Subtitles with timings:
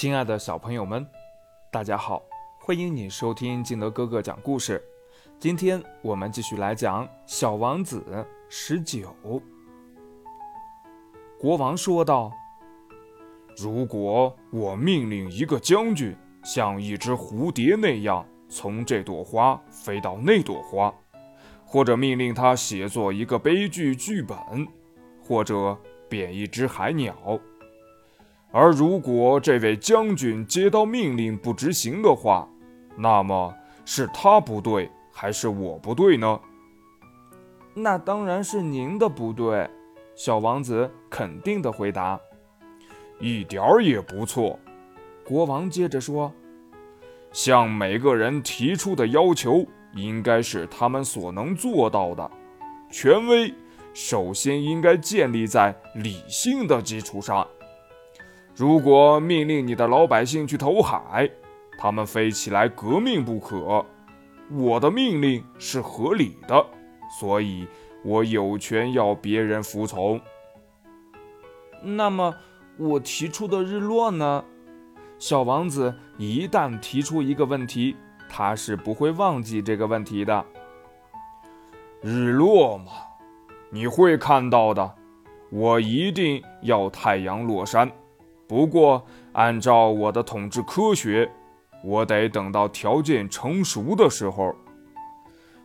[0.00, 1.04] 亲爱的小朋友们，
[1.72, 2.22] 大家好，
[2.60, 4.80] 欢迎你收听金德哥哥讲故事。
[5.40, 8.04] 今天我们继续来讲《小王子》
[8.48, 9.12] 十九。
[11.36, 12.30] 国王说道
[13.58, 20.94] ：“如果我命令一个将军像一只蝴蝶那样从这朵花飞到那朵花，
[21.66, 24.38] 或者命令他写作一个悲剧剧本，
[25.20, 25.76] 或者
[26.08, 27.16] 贬一只海鸟。”
[28.50, 32.48] 而如果这位将军接到命令不执行的话，
[32.96, 36.40] 那么是他不对还是我不对呢？
[37.74, 39.68] 那当然是您的不对，
[40.16, 42.18] 小王子肯定的回答。
[43.20, 44.58] 一点儿也不错，
[45.24, 46.32] 国王接着说
[47.32, 52.30] ：“向每个人提出的要求应该是他们所能做到的，
[52.90, 53.52] 权威
[53.92, 57.46] 首先应该建立在理性的基础上。”
[58.58, 61.30] 如果命令你的老百姓去投海，
[61.78, 63.86] 他们非起来革命不可。
[64.50, 66.66] 我的命令是合理的，
[67.20, 67.68] 所以
[68.02, 70.20] 我有权要别人服从。
[71.84, 72.34] 那么，
[72.76, 74.44] 我提出的日落呢？
[75.20, 77.94] 小王子一旦提出一个问题，
[78.28, 80.44] 他是不会忘记这个问题的。
[82.02, 82.90] 日落嘛，
[83.70, 84.96] 你会看到的。
[85.48, 87.88] 我一定要太阳落山。
[88.48, 89.04] 不过，
[89.34, 91.30] 按照我的统治科学，
[91.84, 94.54] 我得等到条件成熟的时候。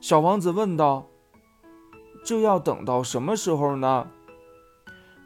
[0.00, 1.06] 小王子问道
[2.24, 4.08] ：“这要等到什么时候呢？”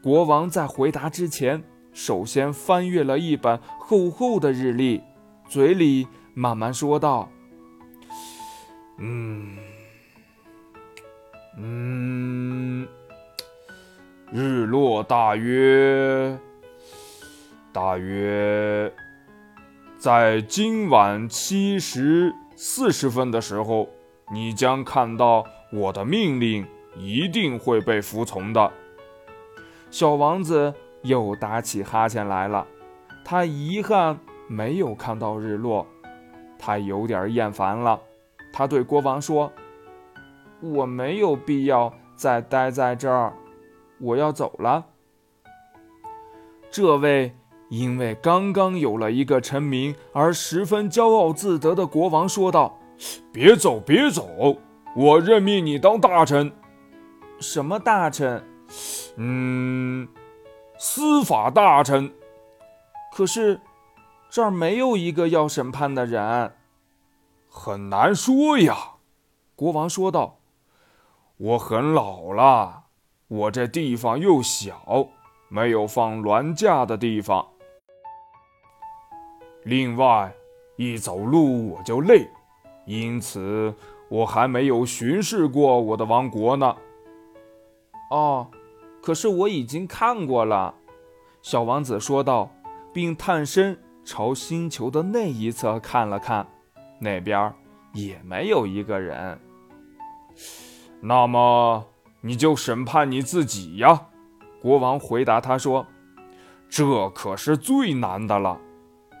[0.00, 5.02] 国王在回答之前，首先翻阅了一本厚厚的日历，
[5.48, 7.28] 嘴里慢慢说道
[8.98, 9.58] ：“嗯，
[11.58, 12.86] 嗯，
[14.30, 16.38] 日落大约……”
[17.72, 18.92] 大约
[19.96, 23.88] 在今晚七时四十分的时候，
[24.32, 26.66] 你将看到我的命令
[26.96, 28.72] 一定会被服从的。
[29.88, 32.66] 小王子又打起哈欠来了，
[33.24, 35.86] 他遗憾没有看到日落，
[36.58, 38.00] 他有点厌烦了。
[38.52, 39.52] 他对国王说
[40.60, 43.32] ：“我没有必要再待在这儿，
[44.00, 44.86] 我要走了。”
[46.68, 47.36] 这位。
[47.70, 52.76] 因为刚刚有了一个臣民而十分骄傲自得的国王说道
[53.32, 54.58] ：“别走，别走！
[54.96, 56.52] 我任命你当大臣。
[57.38, 58.44] 什么大臣？
[59.16, 60.08] 嗯，
[60.78, 62.12] 司法大臣。
[63.12, 63.60] 可是
[64.28, 66.52] 这儿没有一个要审判的人，
[67.48, 68.76] 很难说呀。”
[69.54, 70.40] 国王说道
[71.38, 72.86] ：“我很老了，
[73.28, 75.06] 我这地方又小，
[75.48, 77.46] 没有放銮驾的地方。”
[79.64, 80.32] 另外，
[80.76, 82.26] 一走路我就累，
[82.86, 83.74] 因此
[84.08, 86.76] 我还没有巡视过我的王国呢。
[88.10, 88.48] 哦，
[89.02, 90.74] 可是我已经看过了，
[91.42, 92.50] 小王子说道，
[92.92, 96.46] 并探身朝星球的那一侧看了看，
[96.98, 97.52] 那边
[97.92, 99.38] 也没有一个人。
[101.02, 101.84] 那么
[102.22, 104.08] 你就审判你自己呀，
[104.60, 105.86] 国王回答他说
[106.68, 108.58] ：“这可是最难的了。”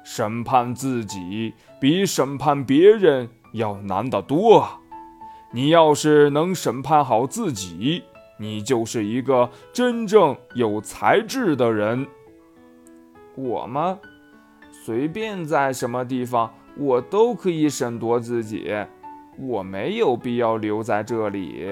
[0.02, 4.66] 审判自己比审判别人要难得多！
[5.52, 8.02] 你要是能审判好自己，
[8.38, 12.06] 你就是一个真正有才智的人。
[13.34, 13.98] 我吗？
[14.84, 18.72] 随便在什么地方，我都可以审夺自己。
[19.38, 21.66] 我没有必要留在这里。